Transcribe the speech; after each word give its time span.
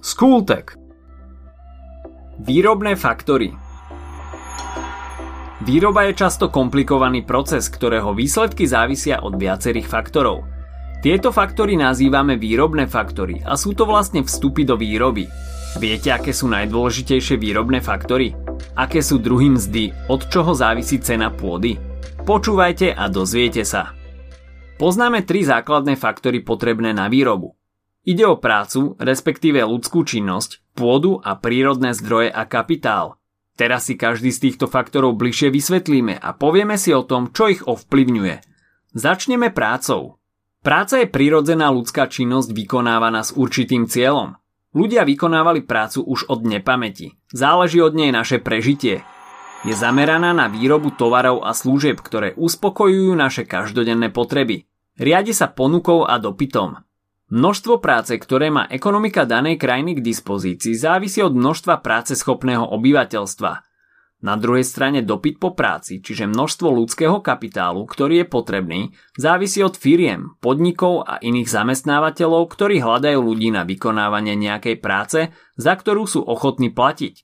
Skultek 0.00 0.80
Výrobné 2.40 2.96
faktory 2.96 3.52
Výroba 5.60 6.08
je 6.08 6.16
často 6.16 6.48
komplikovaný 6.48 7.28
proces, 7.28 7.68
ktorého 7.68 8.16
výsledky 8.16 8.64
závisia 8.64 9.20
od 9.20 9.36
viacerých 9.36 9.84
faktorov. 9.84 10.48
Tieto 11.04 11.28
faktory 11.36 11.76
nazývame 11.76 12.40
výrobné 12.40 12.88
faktory 12.88 13.44
a 13.44 13.60
sú 13.60 13.76
to 13.76 13.84
vlastne 13.84 14.24
vstupy 14.24 14.64
do 14.64 14.80
výroby. 14.80 15.28
Viete, 15.76 16.16
aké 16.16 16.32
sú 16.32 16.48
najdôležitejšie 16.48 17.36
výrobné 17.36 17.84
faktory? 17.84 18.32
Aké 18.80 19.04
sú 19.04 19.20
druhy 19.20 19.52
mzdy, 19.52 20.08
od 20.08 20.32
čoho 20.32 20.56
závisí 20.56 20.96
cena 21.04 21.28
pôdy? 21.28 21.76
Počúvajte 22.24 22.96
a 22.96 23.04
dozviete 23.12 23.68
sa. 23.68 23.92
Poznáme 24.80 25.28
tri 25.28 25.44
základné 25.44 26.00
faktory 26.00 26.40
potrebné 26.40 26.96
na 26.96 27.12
výrobu. 27.12 27.59
Ide 28.00 28.24
o 28.24 28.40
prácu, 28.40 28.96
respektíve 28.96 29.60
ľudskú 29.60 30.08
činnosť, 30.08 30.64
pôdu 30.72 31.20
a 31.20 31.36
prírodné 31.36 31.92
zdroje 31.92 32.32
a 32.32 32.48
kapitál. 32.48 33.20
Teraz 33.60 33.92
si 33.92 34.00
každý 34.00 34.32
z 34.32 34.48
týchto 34.48 34.72
faktorov 34.72 35.20
bližšie 35.20 35.52
vysvetlíme 35.52 36.16
a 36.16 36.32
povieme 36.32 36.80
si 36.80 36.96
o 36.96 37.04
tom, 37.04 37.28
čo 37.28 37.52
ich 37.52 37.60
ovplyvňuje. 37.68 38.40
Začneme 38.96 39.52
prácou. 39.52 40.16
Práca 40.64 41.04
je 41.04 41.12
prírodzená 41.12 41.68
ľudská 41.68 42.08
činnosť 42.08 42.56
vykonávaná 42.56 43.20
s 43.20 43.36
určitým 43.36 43.84
cieľom. 43.84 44.40
Ľudia 44.72 45.04
vykonávali 45.04 45.68
prácu 45.68 46.00
už 46.00 46.32
od 46.32 46.40
nepamäti. 46.48 47.20
Záleží 47.28 47.84
od 47.84 47.92
nej 47.92 48.08
naše 48.08 48.40
prežitie. 48.40 49.04
Je 49.60 49.76
zameraná 49.76 50.32
na 50.32 50.48
výrobu 50.48 50.96
tovarov 50.96 51.44
a 51.44 51.52
služieb, 51.52 52.00
ktoré 52.00 52.32
uspokojujú 52.32 53.12
naše 53.12 53.44
každodenné 53.44 54.08
potreby. 54.08 54.64
Riadi 54.96 55.36
sa 55.36 55.52
ponukou 55.52 56.08
a 56.08 56.16
dopytom. 56.16 56.80
Množstvo 57.30 57.78
práce, 57.78 58.18
ktoré 58.18 58.50
má 58.50 58.66
ekonomika 58.66 59.22
danej 59.22 59.54
krajiny 59.54 59.94
k 59.94 60.02
dispozícii, 60.02 60.74
závisí 60.74 61.22
od 61.22 61.30
množstva 61.30 61.78
práce 61.78 62.18
schopného 62.18 62.66
obyvateľstva. 62.74 63.52
Na 64.26 64.34
druhej 64.34 64.66
strane 64.66 65.06
dopyt 65.06 65.38
po 65.38 65.54
práci, 65.54 66.02
čiže 66.02 66.26
množstvo 66.26 66.74
ľudského 66.74 67.22
kapitálu, 67.22 67.86
ktorý 67.86 68.20
je 68.20 68.26
potrebný, 68.26 68.80
závisí 69.14 69.62
od 69.62 69.78
firiem, 69.78 70.34
podnikov 70.42 71.06
a 71.06 71.22
iných 71.22 71.46
zamestnávateľov, 71.46 72.50
ktorí 72.50 72.82
hľadajú 72.82 73.22
ľudí 73.22 73.54
na 73.54 73.62
vykonávanie 73.62 74.34
nejakej 74.34 74.76
práce, 74.82 75.30
za 75.54 75.72
ktorú 75.78 76.10
sú 76.10 76.26
ochotní 76.26 76.74
platiť. 76.74 77.14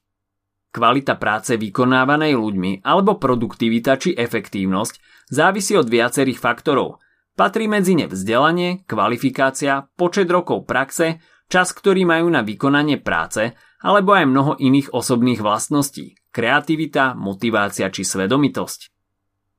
Kvalita 0.71 1.19
práce 1.19 1.59
vykonávanej 1.59 2.39
ľuďmi 2.39 2.87
alebo 2.87 3.19
produktivita 3.19 3.99
či 3.99 4.15
efektívnosť 4.15 5.27
závisí 5.35 5.75
od 5.75 5.91
viacerých 5.91 6.39
faktorov– 6.39 7.03
Patrí 7.37 7.69
medzi 7.69 7.93
ne 7.93 8.09
vzdelanie, 8.09 8.89
kvalifikácia, 8.89 9.93
počet 10.01 10.25
rokov 10.33 10.65
praxe, 10.65 11.21
čas, 11.53 11.77
ktorý 11.77 12.09
majú 12.09 12.33
na 12.33 12.41
vykonanie 12.41 12.97
práce, 12.97 13.53
alebo 13.85 14.17
aj 14.17 14.25
mnoho 14.25 14.53
iných 14.57 14.97
osobných 14.97 15.45
vlastností, 15.45 16.17
kreativita, 16.33 17.13
motivácia 17.13 17.93
či 17.93 18.09
svedomitosť. 18.09 18.81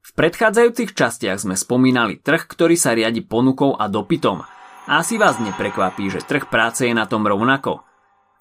V 0.01 0.09
predchádzajúcich 0.09 0.97
častiach 0.97 1.37
sme 1.37 1.53
spomínali 1.53 2.17
trh, 2.17 2.49
ktorý 2.49 2.73
sa 2.73 2.97
riadi 2.97 3.21
ponukou 3.21 3.77
a 3.77 3.85
dopytom. 3.85 4.41
Asi 4.89 5.21
vás 5.21 5.37
neprekvapí, 5.37 6.09
že 6.09 6.25
trh 6.25 6.49
práce 6.49 6.89
je 6.89 6.97
na 6.97 7.05
tom 7.05 7.29
rovnako. 7.29 7.85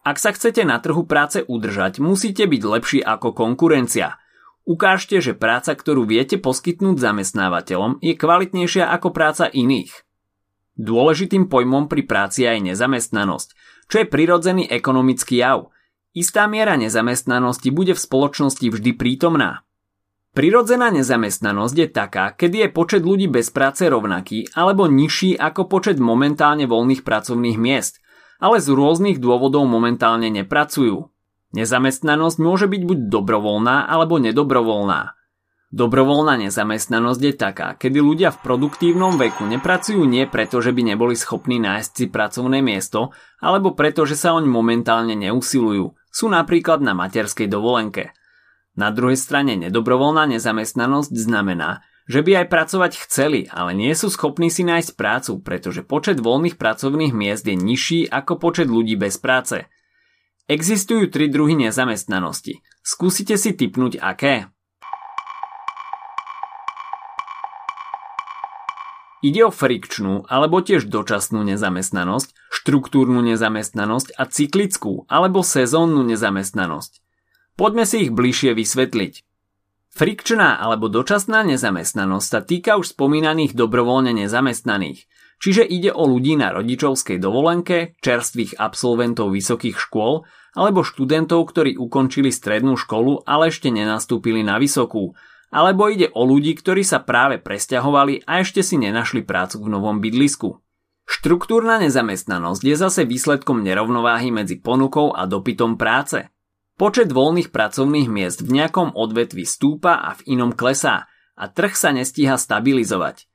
Ak 0.00 0.16
sa 0.16 0.32
chcete 0.32 0.64
na 0.64 0.80
trhu 0.80 1.04
práce 1.04 1.44
udržať, 1.44 2.00
musíte 2.00 2.48
byť 2.48 2.62
lepší 2.64 3.00
ako 3.04 3.36
konkurencia– 3.36 4.16
Ukážte, 4.66 5.22
že 5.22 5.38
práca, 5.38 5.78
ktorú 5.78 6.10
viete 6.10 6.42
poskytnúť 6.42 6.98
zamestnávateľom, 6.98 8.02
je 8.02 8.18
kvalitnejšia 8.18 8.90
ako 8.98 9.14
práca 9.14 9.46
iných. 9.46 10.02
Dôležitým 10.74 11.46
pojmom 11.46 11.86
pri 11.86 12.02
práci 12.02 12.42
je 12.42 12.50
aj 12.50 12.74
nezamestnanosť, 12.74 13.48
čo 13.86 13.96
je 14.02 14.10
prirodzený 14.10 14.66
ekonomický 14.66 15.38
jav. 15.38 15.70
Istá 16.18 16.50
miera 16.50 16.74
nezamestnanosti 16.74 17.70
bude 17.70 17.94
v 17.94 18.02
spoločnosti 18.02 18.66
vždy 18.66 18.90
prítomná. 18.98 19.62
Prirodzená 20.34 20.92
nezamestnanosť 20.92 21.76
je 21.78 21.88
taká, 21.88 22.34
kedy 22.34 22.66
je 22.66 22.68
počet 22.68 23.02
ľudí 23.06 23.30
bez 23.30 23.48
práce 23.54 23.86
rovnaký 23.86 24.50
alebo 24.52 24.90
nižší 24.90 25.38
ako 25.38 25.70
počet 25.70 25.96
momentálne 25.96 26.68
voľných 26.68 27.06
pracovných 27.06 27.56
miest, 27.56 28.02
ale 28.42 28.60
z 28.60 28.68
rôznych 28.68 29.22
dôvodov 29.22 29.64
momentálne 29.64 30.28
nepracujú. 30.28 31.08
Nezamestnanosť 31.54 32.38
môže 32.42 32.66
byť 32.66 32.82
buď 32.82 32.98
dobrovoľná 33.06 33.86
alebo 33.86 34.18
nedobrovoľná. 34.18 35.14
Dobrovoľná 35.66 36.46
nezamestnanosť 36.46 37.20
je 37.22 37.34
taká, 37.34 37.68
kedy 37.74 37.98
ľudia 37.98 38.30
v 38.30 38.42
produktívnom 38.42 39.18
veku 39.18 39.50
nepracujú 39.50 39.98
nie 40.06 40.24
preto, 40.30 40.62
že 40.62 40.70
by 40.70 40.94
neboli 40.94 41.18
schopní 41.18 41.58
nájsť 41.58 41.90
si 41.90 42.06
pracovné 42.06 42.62
miesto, 42.62 43.10
alebo 43.42 43.74
preto, 43.74 44.06
že 44.06 44.14
sa 44.14 44.34
oň 44.34 44.46
momentálne 44.46 45.18
neusilujú. 45.18 45.94
Sú 46.10 46.26
napríklad 46.30 46.80
na 46.80 46.94
materskej 46.94 47.50
dovolenke. 47.50 48.14
Na 48.78 48.94
druhej 48.94 49.18
strane 49.18 49.58
nedobrovoľná 49.58 50.38
nezamestnanosť 50.38 51.12
znamená, 51.12 51.82
že 52.06 52.22
by 52.22 52.46
aj 52.46 52.46
pracovať 52.46 52.92
chceli, 53.02 53.50
ale 53.50 53.74
nie 53.74 53.90
sú 53.98 54.06
schopní 54.06 54.48
si 54.48 54.62
nájsť 54.62 54.94
prácu, 54.94 55.42
pretože 55.42 55.82
počet 55.82 56.22
voľných 56.22 56.54
pracovných 56.54 57.10
miest 57.10 57.42
je 57.42 57.58
nižší 57.58 58.06
ako 58.06 58.38
počet 58.38 58.70
ľudí 58.70 58.94
bez 58.94 59.18
práce– 59.18 59.66
Existujú 60.46 61.10
tri 61.10 61.26
druhy 61.26 61.58
nezamestnanosti. 61.58 62.62
Skúsite 62.78 63.34
si 63.34 63.50
typnúť 63.50 63.98
aké? 63.98 64.46
Ide 69.26 69.42
o 69.42 69.50
frikčnú 69.50 70.22
alebo 70.30 70.62
tiež 70.62 70.86
dočasnú 70.86 71.42
nezamestnanosť, 71.42 72.30
štruktúrnu 72.54 73.26
nezamestnanosť 73.26 74.14
a 74.14 74.22
cyklickú 74.30 75.02
alebo 75.10 75.42
sezónnu 75.42 76.06
nezamestnanosť. 76.14 77.02
Poďme 77.58 77.82
si 77.82 78.06
ich 78.06 78.14
bližšie 78.14 78.54
vysvetliť. 78.54 79.26
Frikčná 79.98 80.62
alebo 80.62 80.86
dočasná 80.86 81.42
nezamestnanosť 81.42 82.26
sa 82.30 82.38
týka 82.38 82.78
už 82.78 82.94
spomínaných 82.94 83.58
dobrovoľne 83.58 84.14
nezamestnaných, 84.14 85.10
čiže 85.40 85.64
ide 85.64 85.92
o 85.92 86.04
ľudí 86.08 86.36
na 86.36 86.52
rodičovskej 86.52 87.20
dovolenke, 87.20 87.98
čerstvých 88.00 88.56
absolventov 88.56 89.32
vysokých 89.32 89.76
škôl 89.76 90.24
alebo 90.56 90.80
študentov, 90.80 91.44
ktorí 91.52 91.76
ukončili 91.76 92.32
strednú 92.32 92.80
školu, 92.80 93.28
ale 93.28 93.52
ešte 93.52 93.68
nenastúpili 93.68 94.40
na 94.40 94.56
vysokú, 94.56 95.12
alebo 95.52 95.92
ide 95.92 96.08
o 96.16 96.24
ľudí, 96.24 96.56
ktorí 96.56 96.82
sa 96.82 97.04
práve 97.04 97.38
presťahovali 97.38 98.24
a 98.24 98.40
ešte 98.40 98.64
si 98.64 98.80
nenašli 98.80 99.22
prácu 99.22 99.62
v 99.62 99.68
novom 99.68 100.00
bydlisku. 100.00 100.58
Štruktúrna 101.06 101.78
nezamestnanosť 101.86 102.62
je 102.66 102.76
zase 102.76 103.02
výsledkom 103.06 103.62
nerovnováhy 103.62 104.34
medzi 104.34 104.58
ponukou 104.58 105.14
a 105.14 105.22
dopytom 105.30 105.78
práce. 105.78 106.26
Počet 106.76 107.14
voľných 107.14 107.54
pracovných 107.54 108.10
miest 108.10 108.42
v 108.42 108.58
nejakom 108.58 108.92
odvetvi 108.92 109.46
stúpa 109.46 110.02
a 110.02 110.18
v 110.18 110.34
inom 110.34 110.50
klesá 110.50 111.06
a 111.38 111.44
trh 111.46 111.72
sa 111.72 111.94
nestíha 111.94 112.34
stabilizovať. 112.34 113.30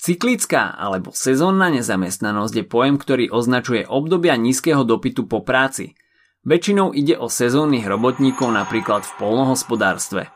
Cyklická 0.00 0.80
alebo 0.80 1.12
sezónna 1.12 1.68
nezamestnanosť 1.68 2.54
je 2.56 2.64
pojem, 2.64 2.96
ktorý 2.96 3.28
označuje 3.28 3.84
obdobia 3.84 4.32
nízkeho 4.40 4.80
dopytu 4.80 5.28
po 5.28 5.44
práci. 5.44 5.92
Väčšinou 6.40 6.96
ide 6.96 7.20
o 7.20 7.28
sezónnych 7.28 7.84
robotníkov 7.84 8.48
napríklad 8.48 9.04
v 9.04 9.12
polnohospodárstve. 9.20 10.32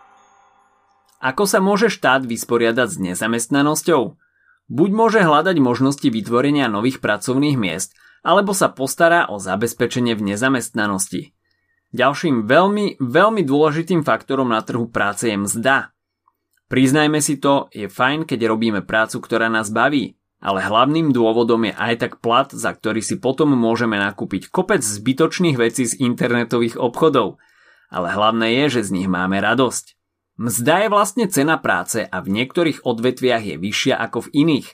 Ako 1.24 1.48
sa 1.48 1.64
môže 1.64 1.88
štát 1.88 2.28
vysporiadať 2.28 2.88
s 2.92 2.96
nezamestnanosťou? 3.00 4.02
Buď 4.68 4.90
môže 4.92 5.24
hľadať 5.24 5.56
možnosti 5.56 6.04
vytvorenia 6.04 6.68
nových 6.68 7.00
pracovných 7.00 7.56
miest, 7.56 7.96
alebo 8.20 8.52
sa 8.52 8.68
postará 8.68 9.32
o 9.32 9.40
zabezpečenie 9.40 10.12
v 10.12 10.36
nezamestnanosti. 10.36 11.32
Ďalším 11.96 12.44
veľmi, 12.44 13.00
veľmi 13.00 13.40
dôležitým 13.40 14.04
faktorom 14.04 14.52
na 14.52 14.60
trhu 14.60 14.92
práce 14.92 15.32
je 15.32 15.40
mzda. 15.40 15.93
Priznajme 16.72 17.20
si 17.20 17.36
to, 17.36 17.68
je 17.70 17.86
fajn, 17.86 18.24
keď 18.24 18.48
robíme 18.48 18.80
prácu, 18.80 19.20
ktorá 19.20 19.52
nás 19.52 19.68
baví, 19.68 20.16
ale 20.44 20.60
hlavným 20.60 21.12
dôvodom 21.12 21.68
je 21.68 21.72
aj 21.72 21.94
tak 22.00 22.12
plat, 22.20 22.48
za 22.52 22.72
ktorý 22.72 23.00
si 23.00 23.16
potom 23.16 23.52
môžeme 23.56 23.96
nakúpiť 23.96 24.52
kopec 24.52 24.84
zbytočných 24.84 25.56
vecí 25.56 25.88
z 25.88 26.00
internetových 26.00 26.76
obchodov. 26.76 27.40
Ale 27.88 28.12
hlavné 28.12 28.64
je, 28.64 28.80
že 28.80 28.92
z 28.92 29.00
nich 29.00 29.08
máme 29.08 29.40
radosť. 29.40 29.96
Mzda 30.34 30.84
je 30.84 30.88
vlastne 30.90 31.24
cena 31.30 31.56
práce 31.62 32.02
a 32.02 32.16
v 32.18 32.28
niektorých 32.28 32.82
odvetviach 32.82 33.44
je 33.44 33.56
vyššia 33.56 33.94
ako 33.96 34.28
v 34.28 34.32
iných. 34.44 34.68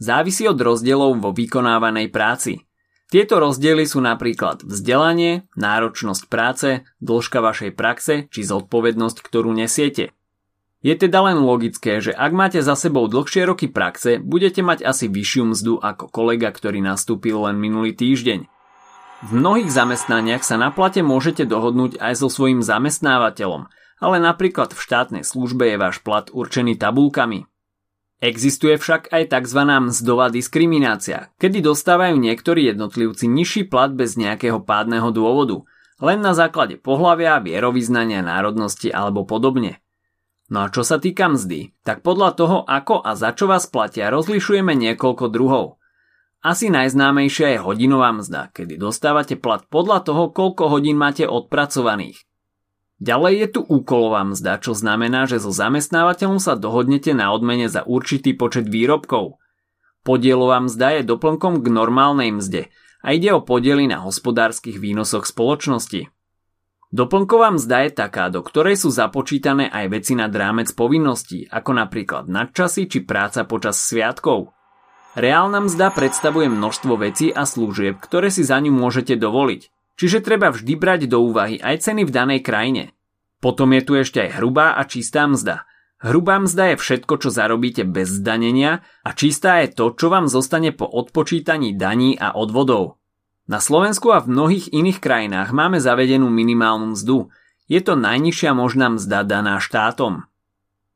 Závisí 0.00 0.48
od 0.48 0.56
rozdielov 0.56 1.20
vo 1.20 1.30
vykonávanej 1.30 2.08
práci. 2.10 2.64
Tieto 3.12 3.36
rozdiely 3.44 3.84
sú 3.84 4.00
napríklad 4.00 4.64
vzdelanie, 4.64 5.44
náročnosť 5.52 6.22
práce, 6.32 6.88
dĺžka 7.04 7.44
vašej 7.44 7.70
praxe 7.76 8.14
či 8.32 8.40
zodpovednosť, 8.40 9.20
ktorú 9.20 9.52
nesiete. 9.52 10.16
Je 10.82 10.98
teda 10.98 11.30
len 11.30 11.38
logické, 11.38 12.02
že 12.02 12.10
ak 12.10 12.34
máte 12.34 12.58
za 12.58 12.74
sebou 12.74 13.06
dlhšie 13.06 13.46
roky 13.46 13.70
praxe, 13.70 14.18
budete 14.18 14.66
mať 14.66 14.82
asi 14.82 15.06
vyššiu 15.06 15.54
mzdu 15.54 15.74
ako 15.78 16.10
kolega, 16.10 16.50
ktorý 16.50 16.82
nastúpil 16.82 17.38
len 17.46 17.54
minulý 17.54 17.94
týždeň. 17.94 18.50
V 19.22 19.30
mnohých 19.30 19.70
zamestnaniach 19.70 20.42
sa 20.42 20.58
na 20.58 20.74
plate 20.74 20.98
môžete 21.06 21.46
dohodnúť 21.46 22.02
aj 22.02 22.18
so 22.18 22.26
svojím 22.26 22.66
zamestnávateľom, 22.66 23.70
ale 24.02 24.16
napríklad 24.18 24.74
v 24.74 24.82
štátnej 24.82 25.22
službe 25.22 25.70
je 25.70 25.76
váš 25.78 26.02
plat 26.02 26.26
určený 26.26 26.74
tabulkami. 26.74 27.46
Existuje 28.18 28.74
však 28.74 29.14
aj 29.14 29.30
tzv. 29.30 29.60
mzdová 29.62 30.34
diskriminácia, 30.34 31.30
kedy 31.38 31.62
dostávajú 31.62 32.18
niektorí 32.18 32.66
jednotlivci 32.70 33.30
nižší 33.30 33.70
plat 33.70 33.94
bez 33.94 34.18
nejakého 34.18 34.62
pádneho 34.62 35.14
dôvodu, 35.14 35.62
len 36.02 36.18
na 36.18 36.34
základe 36.34 36.78
pohlavia, 36.78 37.38
vierovýznania, 37.38 38.26
národnosti 38.26 38.90
alebo 38.90 39.22
podobne. 39.22 39.81
No 40.52 40.68
a 40.68 40.68
čo 40.68 40.84
sa 40.84 41.00
týka 41.00 41.32
mzdy, 41.32 41.72
tak 41.80 42.04
podľa 42.04 42.36
toho, 42.36 42.58
ako 42.68 43.00
a 43.00 43.16
za 43.16 43.32
čo 43.32 43.48
vás 43.48 43.64
platia, 43.64 44.12
rozlišujeme 44.12 44.76
niekoľko 44.76 45.32
druhov. 45.32 45.80
Asi 46.44 46.68
najznámejšia 46.68 47.56
je 47.56 47.58
hodinová 47.64 48.12
mzda, 48.12 48.52
kedy 48.52 48.76
dostávate 48.76 49.40
plat 49.40 49.64
podľa 49.64 50.04
toho, 50.04 50.28
koľko 50.28 50.68
hodín 50.68 51.00
máte 51.00 51.24
odpracovaných. 51.24 52.28
Ďalej 53.00 53.34
je 53.34 53.48
tu 53.48 53.60
úkolová 53.64 54.28
mzda, 54.28 54.60
čo 54.60 54.76
znamená, 54.76 55.24
že 55.24 55.40
so 55.40 55.48
zamestnávateľom 55.48 56.36
sa 56.36 56.52
dohodnete 56.52 57.16
na 57.16 57.32
odmene 57.32 57.72
za 57.72 57.88
určitý 57.88 58.36
počet 58.36 58.68
výrobkov. 58.68 59.40
Podielová 60.04 60.60
mzda 60.60 61.00
je 61.00 61.08
doplnkom 61.08 61.64
k 61.64 61.66
normálnej 61.72 62.28
mzde 62.28 62.68
a 63.00 63.16
ide 63.16 63.32
o 63.32 63.40
podiely 63.40 63.88
na 63.88 64.04
hospodárskych 64.04 64.76
výnosoch 64.76 65.24
spoločnosti. 65.24 66.11
Doplnková 66.92 67.56
mzda 67.56 67.88
je 67.88 67.90
taká, 67.96 68.28
do 68.28 68.44
ktorej 68.44 68.76
sú 68.76 68.92
započítané 68.92 69.72
aj 69.72 69.88
veci 69.88 70.12
nad 70.12 70.28
rámec 70.28 70.68
povinností, 70.76 71.48
ako 71.48 71.72
napríklad 71.72 72.28
nadčasy 72.28 72.84
či 72.84 73.00
práca 73.08 73.48
počas 73.48 73.80
sviatkov. 73.80 74.52
Reálna 75.16 75.64
mzda 75.64 75.88
predstavuje 75.88 76.52
množstvo 76.52 77.00
vecí 77.00 77.32
a 77.32 77.48
služieb, 77.48 77.96
ktoré 77.96 78.28
si 78.28 78.44
za 78.44 78.60
ňu 78.60 78.76
môžete 78.76 79.16
dovoliť. 79.16 79.72
Čiže 79.96 80.20
treba 80.20 80.52
vždy 80.52 80.72
brať 80.76 81.00
do 81.08 81.24
úvahy 81.24 81.56
aj 81.56 81.88
ceny 81.88 82.04
v 82.04 82.12
danej 82.12 82.40
krajine. 82.44 82.92
Potom 83.40 83.72
je 83.72 83.82
tu 83.84 83.92
ešte 83.96 84.28
aj 84.28 84.40
hrubá 84.40 84.76
a 84.76 84.84
čistá 84.84 85.24
mzda. 85.24 85.64
Hrubá 86.00 86.44
mzda 86.44 86.74
je 86.74 86.76
všetko, 86.76 87.14
čo 87.24 87.28
zarobíte 87.32 87.88
bez 87.88 88.20
zdanenia 88.20 88.84
a 89.00 89.10
čistá 89.16 89.64
je 89.64 89.72
to, 89.72 89.96
čo 89.96 90.12
vám 90.12 90.28
zostane 90.28 90.76
po 90.76 90.84
odpočítaní 90.84 91.72
daní 91.72 92.20
a 92.20 92.36
odvodov. 92.36 93.01
Na 93.50 93.58
Slovensku 93.58 94.14
a 94.14 94.22
v 94.22 94.30
mnohých 94.30 94.70
iných 94.70 94.98
krajinách 95.02 95.50
máme 95.50 95.82
zavedenú 95.82 96.30
minimálnu 96.30 96.94
mzdu. 96.94 97.30
Je 97.66 97.80
to 97.82 97.98
najnižšia 97.98 98.54
možná 98.54 98.92
mzda 98.94 99.26
daná 99.26 99.58
štátom. 99.58 100.26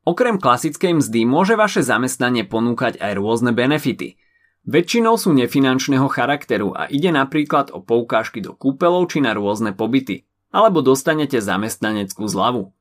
Okrem 0.07 0.39
klasickej 0.39 1.03
mzdy 1.03 1.27
môže 1.27 1.59
vaše 1.59 1.83
zamestnanie 1.83 2.47
ponúkať 2.47 2.99
aj 2.99 3.11
rôzne 3.19 3.51
benefity– 3.51 4.15
Väčšinou 4.67 5.15
sú 5.15 5.31
nefinančného 5.31 6.11
charakteru 6.11 6.75
a 6.75 6.91
ide 6.91 7.07
napríklad 7.07 7.71
o 7.71 7.79
poukážky 7.79 8.43
do 8.43 8.51
kúpelov 8.51 9.07
či 9.07 9.23
na 9.23 9.31
rôzne 9.31 9.71
pobyty, 9.71 10.27
alebo 10.51 10.83
dostanete 10.83 11.39
zamestnaneckú 11.39 12.27
zľavu. 12.27 12.75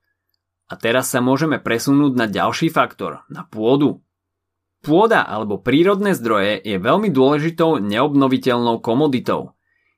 A 0.66 0.74
teraz 0.74 1.14
sa 1.14 1.22
môžeme 1.22 1.62
presunúť 1.62 2.18
na 2.18 2.26
ďalší 2.26 2.74
faktor, 2.74 3.22
na 3.30 3.46
pôdu. 3.46 4.02
Pôda 4.82 5.22
alebo 5.22 5.62
prírodné 5.62 6.18
zdroje 6.18 6.58
je 6.58 6.74
veľmi 6.74 7.06
dôležitou 7.14 7.78
neobnoviteľnou 7.78 8.82
komoditou. 8.82 9.54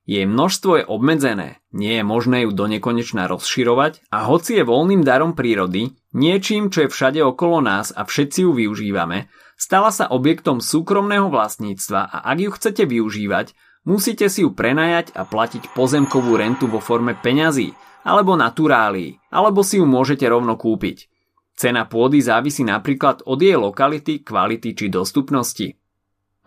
Jej 0.08 0.24
množstvo 0.24 0.80
je 0.80 0.88
obmedzené, 0.88 1.60
nie 1.68 2.00
je 2.00 2.04
možné 2.04 2.48
ju 2.48 2.56
do 2.56 2.64
rozširovať 2.64 4.08
a 4.08 4.24
hoci 4.24 4.56
je 4.56 4.64
voľným 4.64 5.04
darom 5.04 5.36
prírody, 5.36 6.00
niečím, 6.16 6.72
čo 6.72 6.88
je 6.88 6.88
všade 6.88 7.20
okolo 7.20 7.60
nás 7.60 7.92
a 7.92 8.08
všetci 8.08 8.48
ju 8.48 8.56
využívame, 8.56 9.28
stala 9.60 9.92
sa 9.92 10.08
objektom 10.08 10.64
súkromného 10.64 11.28
vlastníctva 11.28 12.08
a 12.08 12.24
ak 12.24 12.38
ju 12.40 12.50
chcete 12.56 12.88
využívať, 12.88 13.52
musíte 13.84 14.32
si 14.32 14.48
ju 14.48 14.56
prenajať 14.56 15.12
a 15.12 15.28
platiť 15.28 15.76
pozemkovú 15.76 16.40
rentu 16.40 16.72
vo 16.72 16.80
forme 16.80 17.12
peňazí 17.12 17.76
alebo 18.00 18.32
naturálií, 18.32 19.20
alebo 19.28 19.60
si 19.60 19.76
ju 19.76 19.84
môžete 19.84 20.24
rovno 20.24 20.56
kúpiť. 20.56 21.04
Cena 21.52 21.84
pôdy 21.84 22.24
závisí 22.24 22.64
napríklad 22.64 23.28
od 23.28 23.44
jej 23.44 23.60
lokality, 23.60 24.24
kvality 24.24 24.72
či 24.72 24.88
dostupnosti. 24.88 25.76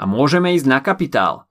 A 0.02 0.10
môžeme 0.10 0.58
ísť 0.58 0.66
na 0.66 0.82
kapitál– 0.82 1.46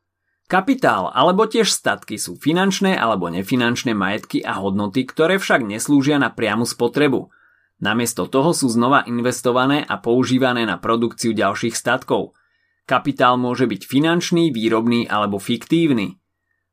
Kapitál 0.51 1.15
alebo 1.15 1.47
tiež 1.47 1.71
statky 1.71 2.19
sú 2.19 2.35
finančné 2.35 2.99
alebo 2.99 3.31
nefinančné 3.31 3.95
majetky 3.95 4.43
a 4.43 4.59
hodnoty, 4.59 5.07
ktoré 5.07 5.39
však 5.39 5.63
neslúžia 5.63 6.19
na 6.19 6.27
priamu 6.35 6.67
spotrebu. 6.67 7.31
Namiesto 7.79 8.27
toho 8.27 8.51
sú 8.51 8.67
znova 8.67 9.07
investované 9.07 9.87
a 9.87 10.03
používané 10.03 10.67
na 10.67 10.75
produkciu 10.75 11.39
ďalších 11.39 11.79
statkov. 11.79 12.35
Kapitál 12.83 13.39
môže 13.39 13.71
byť 13.71 13.87
finančný, 13.87 14.51
výrobný 14.51 15.07
alebo 15.07 15.39
fiktívny. 15.39 16.19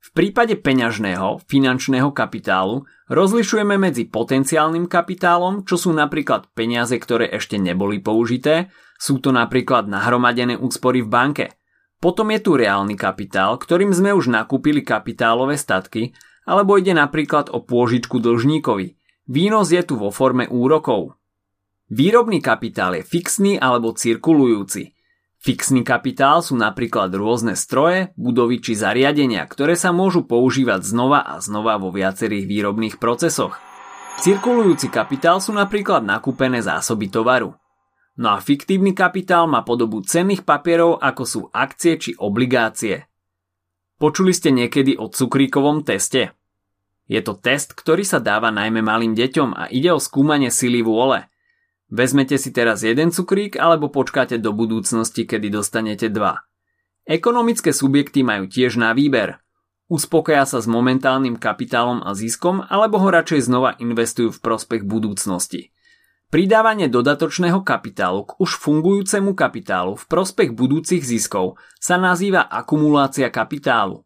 V 0.02 0.10
prípade 0.10 0.58
peňažného, 0.58 1.46
finančného 1.46 2.10
kapitálu 2.18 2.90
rozlišujeme 3.14 3.78
medzi 3.78 4.10
potenciálnym 4.10 4.90
kapitálom, 4.90 5.70
čo 5.70 5.78
sú 5.78 5.94
napríklad 5.94 6.50
peniaze, 6.58 6.98
ktoré 6.98 7.30
ešte 7.30 7.62
neboli 7.62 8.02
použité, 8.02 8.74
sú 8.98 9.22
to 9.22 9.30
napríklad 9.30 9.86
nahromadené 9.86 10.58
úspory 10.58 11.06
v 11.06 11.14
banke– 11.14 11.46
potom 11.98 12.30
je 12.30 12.40
tu 12.42 12.54
reálny 12.54 12.94
kapitál, 12.94 13.58
ktorým 13.58 13.90
sme 13.90 14.14
už 14.14 14.30
nakúpili 14.30 14.86
kapitálové 14.86 15.58
statky, 15.58 16.14
alebo 16.46 16.78
ide 16.78 16.94
napríklad 16.94 17.50
o 17.52 17.66
pôžičku 17.66 18.22
dlžníkovi. 18.22 18.96
Výnos 19.28 19.74
je 19.74 19.84
tu 19.84 20.00
vo 20.00 20.14
forme 20.14 20.48
úrokov. 20.48 21.18
Výrobný 21.92 22.40
kapitál 22.40 23.00
je 23.00 23.04
fixný 23.04 23.60
alebo 23.60 23.92
cirkulujúci. 23.92 24.96
Fixný 25.38 25.86
kapitál 25.86 26.42
sú 26.42 26.58
napríklad 26.58 27.14
rôzne 27.14 27.54
stroje, 27.54 28.12
budovy 28.18 28.58
či 28.60 28.74
zariadenia, 28.74 29.46
ktoré 29.46 29.78
sa 29.78 29.94
môžu 29.94 30.26
používať 30.26 30.82
znova 30.84 31.22
a 31.24 31.38
znova 31.40 31.78
vo 31.78 31.94
viacerých 31.94 32.46
výrobných 32.50 32.96
procesoch. 32.98 33.56
Cirkulujúci 34.18 34.90
kapitál 34.90 35.38
sú 35.38 35.54
napríklad 35.54 36.02
nakúpené 36.02 36.66
zásoby 36.66 37.08
tovaru. 37.08 37.54
No 38.18 38.34
a 38.34 38.42
fiktívny 38.42 38.98
kapitál 38.98 39.46
má 39.46 39.62
podobu 39.62 40.02
cenných 40.02 40.42
papierov 40.42 40.98
ako 40.98 41.24
sú 41.24 41.42
akcie 41.54 42.02
či 42.02 42.12
obligácie. 42.18 43.06
Počuli 44.02 44.34
ste 44.34 44.50
niekedy 44.50 44.98
o 44.98 45.10
cukríkovom 45.10 45.86
teste? 45.86 46.34
Je 47.06 47.22
to 47.22 47.38
test, 47.38 47.78
ktorý 47.78 48.04
sa 48.04 48.18
dáva 48.18 48.50
najmä 48.50 48.82
malým 48.82 49.14
deťom 49.14 49.50
a 49.54 49.64
ide 49.70 49.94
o 49.94 50.02
skúmanie 50.02 50.50
sily 50.50 50.82
vôle. 50.82 51.30
Vezmete 51.88 52.36
si 52.36 52.52
teraz 52.52 52.84
jeden 52.84 53.16
cukrík 53.16 53.56
alebo 53.56 53.88
počkáte 53.88 54.42
do 54.42 54.52
budúcnosti, 54.52 55.24
kedy 55.24 55.54
dostanete 55.54 56.12
dva. 56.12 56.44
Ekonomické 57.08 57.72
subjekty 57.72 58.28
majú 58.28 58.52
tiež 58.52 58.76
na 58.76 58.92
výber. 58.92 59.40
Uspokoja 59.88 60.44
sa 60.44 60.60
s 60.60 60.68
momentálnym 60.68 61.40
kapitálom 61.40 62.04
a 62.04 62.12
ziskom 62.12 62.60
alebo 62.68 63.00
ho 63.00 63.08
radšej 63.08 63.48
znova 63.48 63.80
investujú 63.80 64.36
v 64.36 64.44
prospech 64.44 64.84
budúcnosti. 64.84 65.72
Pridávanie 66.28 66.92
dodatočného 66.92 67.64
kapitálu 67.64 68.28
k 68.28 68.36
už 68.44 68.60
fungujúcemu 68.60 69.32
kapitálu 69.32 69.96
v 69.96 70.04
prospech 70.12 70.52
budúcich 70.52 71.00
ziskov 71.00 71.56
sa 71.80 71.96
nazýva 71.96 72.44
akumulácia 72.44 73.32
kapitálu. 73.32 74.04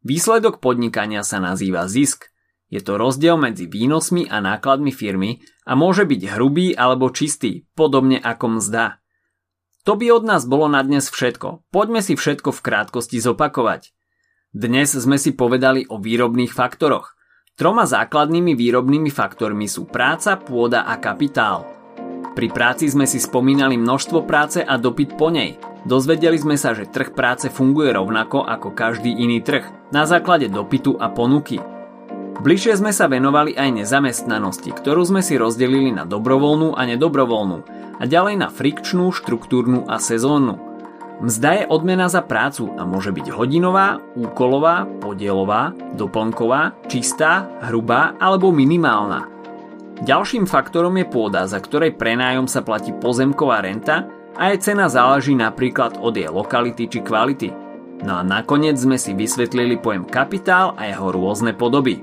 Výsledok 0.00 0.64
podnikania 0.64 1.20
sa 1.20 1.44
nazýva 1.44 1.84
zisk. 1.92 2.32
Je 2.72 2.80
to 2.80 2.96
rozdiel 2.96 3.36
medzi 3.36 3.68
výnosmi 3.68 4.32
a 4.32 4.40
nákladmi 4.40 4.96
firmy 4.96 5.44
a 5.68 5.76
môže 5.76 6.08
byť 6.08 6.22
hrubý 6.32 6.72
alebo 6.72 7.12
čistý, 7.12 7.68
podobne 7.76 8.16
ako 8.16 8.56
mzda. 8.56 9.04
To 9.84 10.00
by 10.00 10.08
od 10.08 10.24
nás 10.24 10.48
bolo 10.48 10.72
na 10.72 10.80
dnes 10.80 11.12
všetko. 11.12 11.68
Poďme 11.68 12.00
si 12.00 12.16
všetko 12.16 12.48
v 12.48 12.64
krátkosti 12.64 13.20
zopakovať. 13.20 13.92
Dnes 14.56 14.96
sme 14.96 15.20
si 15.20 15.36
povedali 15.36 15.84
o 15.84 16.00
výrobných 16.00 16.56
faktoroch– 16.56 17.12
Troma 17.52 17.84
základnými 17.84 18.56
výrobnými 18.56 19.12
faktormi 19.12 19.68
sú 19.68 19.84
práca, 19.84 20.40
pôda 20.40 20.88
a 20.88 20.96
kapitál. 20.96 21.68
Pri 22.32 22.48
práci 22.48 22.88
sme 22.88 23.04
si 23.04 23.20
spomínali 23.20 23.76
množstvo 23.76 24.24
práce 24.24 24.64
a 24.64 24.80
dopyt 24.80 25.20
po 25.20 25.28
nej. 25.28 25.60
Dozvedeli 25.84 26.40
sme 26.40 26.56
sa, 26.56 26.72
že 26.72 26.88
trh 26.88 27.12
práce 27.12 27.52
funguje 27.52 27.92
rovnako 27.92 28.48
ako 28.48 28.72
každý 28.72 29.12
iný 29.12 29.44
trh, 29.44 29.68
na 29.92 30.08
základe 30.08 30.48
dopytu 30.48 30.96
a 30.96 31.12
ponuky. 31.12 31.60
Bližšie 32.40 32.80
sme 32.80 32.88
sa 32.88 33.04
venovali 33.04 33.52
aj 33.52 33.84
nezamestnanosti, 33.84 34.72
ktorú 34.72 35.04
sme 35.04 35.20
si 35.20 35.36
rozdelili 35.36 35.92
na 35.92 36.08
dobrovoľnú 36.08 36.72
a 36.72 36.88
nedobrovoľnú 36.88 37.58
a 38.00 38.02
ďalej 38.08 38.40
na 38.40 38.48
frikčnú, 38.48 39.12
štruktúrnu 39.12 39.84
a 39.92 40.00
sezónnu. 40.00 40.71
Mzda 41.22 41.50
je 41.54 41.64
odmena 41.70 42.10
za 42.10 42.18
prácu 42.18 42.74
a 42.74 42.82
môže 42.82 43.14
byť 43.14 43.30
hodinová, 43.30 44.02
úkolová, 44.18 44.90
podielová, 44.98 45.70
doplnková, 45.94 46.74
čistá, 46.90 47.46
hrubá 47.62 48.18
alebo 48.18 48.50
minimálna. 48.50 49.30
Ďalším 50.02 50.50
faktorom 50.50 50.98
je 50.98 51.06
pôda, 51.06 51.46
za 51.46 51.62
ktorej 51.62 51.94
prenájom 51.94 52.50
sa 52.50 52.66
platí 52.66 52.90
pozemková 52.90 53.62
renta 53.62 54.10
a 54.34 54.50
jej 54.50 54.74
cena 54.74 54.90
záleží 54.90 55.38
napríklad 55.38 55.94
od 56.02 56.10
jej 56.10 56.26
lokality 56.26 56.90
či 56.90 56.98
kvality. 57.06 57.54
No 58.02 58.18
a 58.18 58.26
nakoniec 58.26 58.74
sme 58.74 58.98
si 58.98 59.14
vysvetlili 59.14 59.78
pojem 59.78 60.02
kapitál 60.02 60.74
a 60.74 60.90
jeho 60.90 61.14
rôzne 61.14 61.54
podoby. 61.54 62.02